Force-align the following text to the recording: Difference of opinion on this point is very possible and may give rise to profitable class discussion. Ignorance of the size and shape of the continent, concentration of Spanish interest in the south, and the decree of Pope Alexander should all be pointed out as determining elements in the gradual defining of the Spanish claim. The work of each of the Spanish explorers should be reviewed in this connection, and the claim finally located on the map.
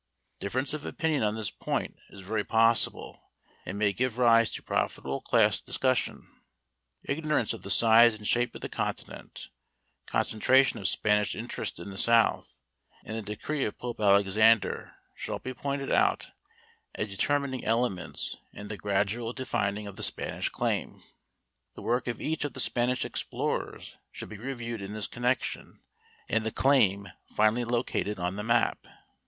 Difference 0.39 0.73
of 0.73 0.83
opinion 0.83 1.21
on 1.21 1.35
this 1.35 1.51
point 1.51 1.95
is 2.09 2.21
very 2.21 2.43
possible 2.43 3.29
and 3.67 3.77
may 3.77 3.93
give 3.93 4.17
rise 4.17 4.49
to 4.53 4.63
profitable 4.63 5.21
class 5.21 5.61
discussion. 5.61 6.27
Ignorance 7.03 7.53
of 7.53 7.61
the 7.61 7.69
size 7.69 8.15
and 8.15 8.27
shape 8.27 8.55
of 8.55 8.61
the 8.61 8.67
continent, 8.67 9.49
concentration 10.07 10.79
of 10.79 10.87
Spanish 10.87 11.35
interest 11.35 11.77
in 11.77 11.91
the 11.91 11.99
south, 11.99 12.61
and 13.05 13.15
the 13.15 13.21
decree 13.21 13.63
of 13.63 13.77
Pope 13.77 13.99
Alexander 13.99 14.93
should 15.13 15.33
all 15.33 15.37
be 15.37 15.53
pointed 15.53 15.93
out 15.93 16.31
as 16.95 17.11
determining 17.11 17.63
elements 17.63 18.35
in 18.53 18.69
the 18.69 18.77
gradual 18.77 19.33
defining 19.33 19.85
of 19.85 19.97
the 19.97 20.01
Spanish 20.01 20.49
claim. 20.49 21.03
The 21.75 21.83
work 21.83 22.07
of 22.07 22.19
each 22.19 22.43
of 22.43 22.53
the 22.53 22.59
Spanish 22.59 23.05
explorers 23.05 23.97
should 24.11 24.29
be 24.29 24.39
reviewed 24.39 24.81
in 24.81 24.93
this 24.95 25.05
connection, 25.05 25.79
and 26.27 26.43
the 26.43 26.49
claim 26.49 27.07
finally 27.27 27.65
located 27.65 28.17
on 28.17 28.35
the 28.35 28.43
map. 28.43 28.87